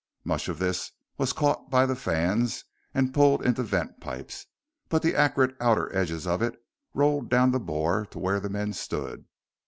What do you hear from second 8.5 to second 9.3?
stood.